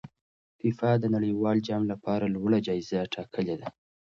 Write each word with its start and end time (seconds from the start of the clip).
فیفا 0.59 0.91
د 0.99 1.05
نړیوال 1.15 1.57
جام 1.67 1.83
لپاره 1.91 2.25
لوړه 2.35 2.59
جایزه 2.67 2.99
ټاکلې 3.13 3.55
ده. 3.61 3.67